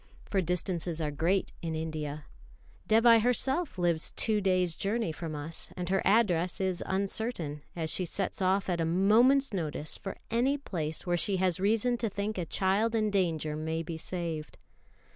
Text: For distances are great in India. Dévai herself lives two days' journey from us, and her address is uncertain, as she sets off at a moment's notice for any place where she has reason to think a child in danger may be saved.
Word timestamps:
For 0.25 0.41
distances 0.41 0.99
are 0.99 1.11
great 1.11 1.51
in 1.61 1.75
India. 1.75 2.25
Dévai 2.89 3.21
herself 3.21 3.77
lives 3.77 4.09
two 4.15 4.41
days' 4.41 4.75
journey 4.75 5.11
from 5.11 5.35
us, 5.35 5.69
and 5.77 5.89
her 5.89 6.01
address 6.03 6.59
is 6.59 6.81
uncertain, 6.87 7.61
as 7.75 7.91
she 7.91 8.05
sets 8.05 8.41
off 8.41 8.67
at 8.67 8.81
a 8.81 8.83
moment's 8.85 9.53
notice 9.53 9.99
for 9.99 10.17
any 10.31 10.57
place 10.57 11.05
where 11.05 11.17
she 11.17 11.37
has 11.37 11.59
reason 11.59 11.97
to 11.97 12.09
think 12.09 12.39
a 12.39 12.45
child 12.47 12.95
in 12.95 13.11
danger 13.11 13.55
may 13.55 13.83
be 13.83 13.95
saved. 13.95 14.57